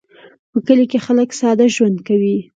[0.51, 2.37] په کلي کې خلک ساده ژوند کوي